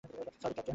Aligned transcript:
Sorry, 0.03 0.13
captain. 0.41 0.65